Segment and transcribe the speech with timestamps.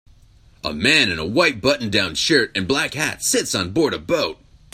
[0.63, 3.99] A man in a white button down shirt and black hat sits on board a
[3.99, 4.39] boat.